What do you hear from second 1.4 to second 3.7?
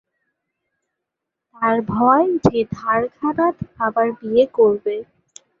তার ভয়, যে দ্বারকানাথ